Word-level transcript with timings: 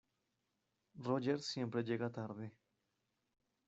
Roger 0.95 1.39
siempre 1.43 1.83
llega 1.83 2.09
tarde. 2.09 2.51